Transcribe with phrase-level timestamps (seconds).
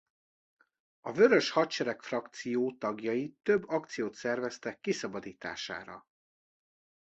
[0.99, 6.07] A Vörös Hadsereg Frakció tagjai több akciót szerveztek kiszabadítására.